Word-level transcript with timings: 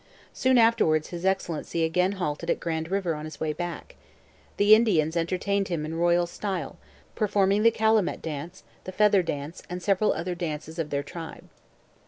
Soon 0.33 0.57
afterwards 0.57 1.09
His 1.09 1.25
Excellency 1.25 1.83
again 1.83 2.13
halted 2.13 2.49
at 2.49 2.59
Grand 2.59 2.89
River 2.89 3.13
on 3.13 3.25
his 3.25 3.39
way 3.39 3.53
back. 3.53 3.95
The 4.57 4.73
Indians 4.73 5.15
entertained 5.15 5.67
him 5.67 5.85
in 5.85 5.93
royal 5.93 6.25
style, 6.25 6.77
performing 7.13 7.61
the 7.61 7.69
calumet 7.69 8.19
dance, 8.19 8.63
the 8.85 8.91
feather 8.91 9.21
dance, 9.21 9.61
and 9.69 9.79
several 9.79 10.11
other 10.13 10.33
dances 10.33 10.79
of 10.79 10.89
their 10.89 11.03
tribe. 11.03 11.47